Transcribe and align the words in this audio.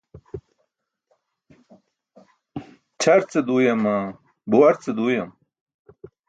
Ćʰar 3.01 3.21
ce 3.29 3.39
duuyama, 3.47 3.95
buwar 4.49 4.75
ce 4.83 4.91
duuyam? 4.97 5.29